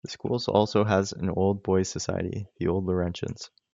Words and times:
The 0.03 0.09
school 0.09 0.41
also 0.47 0.83
has 0.83 1.11
an 1.13 1.29
old 1.29 1.61
boys 1.61 1.87
society: 1.87 2.47
the 2.57 2.69
Old 2.69 2.87
Laurentians. 2.87 3.51